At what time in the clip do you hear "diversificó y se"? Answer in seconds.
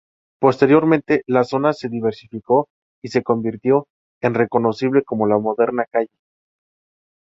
1.87-3.21